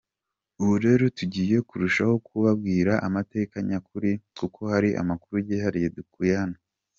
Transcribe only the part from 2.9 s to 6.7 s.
amateka nyakuri kuko hari amakuru yihariye dukuye hano.